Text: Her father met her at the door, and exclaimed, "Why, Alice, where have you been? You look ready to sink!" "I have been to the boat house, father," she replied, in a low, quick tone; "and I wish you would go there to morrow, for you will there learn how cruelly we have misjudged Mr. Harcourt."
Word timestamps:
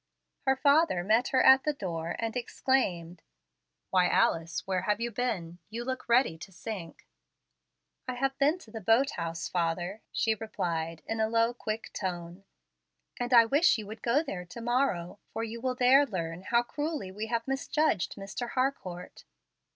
Her 0.47 0.55
father 0.55 1.03
met 1.03 1.27
her 1.27 1.43
at 1.43 1.63
the 1.63 1.73
door, 1.73 2.15
and 2.17 2.35
exclaimed, 2.35 3.21
"Why, 3.91 4.07
Alice, 4.07 4.65
where 4.65 4.81
have 4.81 4.99
you 4.99 5.11
been? 5.11 5.59
You 5.69 5.85
look 5.85 6.09
ready 6.09 6.39
to 6.39 6.51
sink!" 6.51 7.05
"I 8.07 8.15
have 8.15 8.35
been 8.39 8.57
to 8.65 8.71
the 8.71 8.81
boat 8.81 9.11
house, 9.11 9.47
father," 9.47 10.01
she 10.11 10.33
replied, 10.33 11.03
in 11.05 11.19
a 11.19 11.29
low, 11.29 11.53
quick 11.53 11.91
tone; 11.93 12.45
"and 13.19 13.31
I 13.31 13.45
wish 13.45 13.77
you 13.77 13.85
would 13.85 14.01
go 14.01 14.23
there 14.23 14.43
to 14.43 14.59
morrow, 14.59 15.19
for 15.33 15.43
you 15.43 15.61
will 15.61 15.75
there 15.75 16.07
learn 16.07 16.41
how 16.49 16.63
cruelly 16.63 17.11
we 17.11 17.27
have 17.27 17.47
misjudged 17.47 18.15
Mr. 18.15 18.49
Harcourt." 18.53 19.23